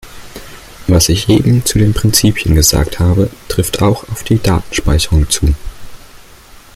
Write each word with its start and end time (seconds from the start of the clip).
Was 0.87 1.09
ich 1.09 1.29
eben 1.29 1.63
zu 1.63 1.77
den 1.77 1.93
Prinzipien 1.93 2.55
gesagt 2.55 2.97
habe, 2.99 3.29
trifft 3.49 3.83
auch 3.83 4.09
auf 4.09 4.23
die 4.23 4.39
Datenspeicherung 4.41 5.29
zu. 5.29 5.53